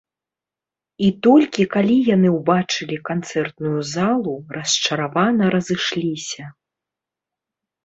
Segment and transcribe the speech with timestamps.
[1.07, 6.43] І толькі калі яны ўбачылі канцэртную залу, расчаравана разышліся.